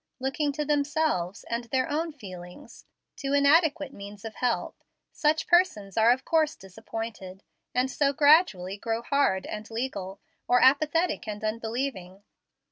Looking 0.19 0.51
to 0.53 0.65
themselves 0.65 1.43
and 1.47 1.65
their 1.65 1.87
own 1.87 2.11
feelings, 2.11 2.85
to 3.17 3.33
inadequate 3.33 3.93
means 3.93 4.25
of 4.25 4.33
help, 4.33 4.83
such 5.11 5.45
persons 5.45 5.95
are 5.95 6.11
of 6.11 6.25
course 6.25 6.55
disappointed; 6.55 7.43
and 7.75 7.87
so 7.91 8.11
gradually 8.11 8.77
grow 8.77 9.03
hard 9.03 9.45
and 9.45 9.69
legal, 9.69 10.19
or 10.47 10.59
apathetic 10.59 11.27
and 11.27 11.43
unbelieving. 11.43 12.23